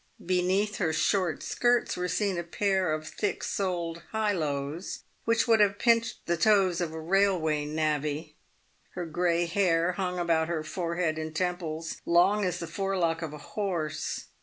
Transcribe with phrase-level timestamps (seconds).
[0.25, 5.77] Beneath her short skirts were seen a pair of thick soled highlows which would have
[5.77, 8.35] pinched the toes of a railway navvy.
[8.95, 13.37] Her grey hair hung about her forehead and temples long as the forelock of a
[13.53, 14.29] horse.